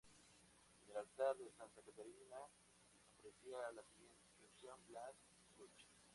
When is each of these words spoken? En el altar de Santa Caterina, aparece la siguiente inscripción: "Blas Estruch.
En 0.79 0.89
el 0.93 0.97
altar 1.01 1.37
de 1.37 1.47
Santa 1.51 1.79
Caterina, 1.83 2.37
aparece 3.13 3.51
la 3.75 3.83
siguiente 3.83 4.23
inscripción: 4.29 4.79
"Blas 4.87 5.13
Estruch. 5.43 5.85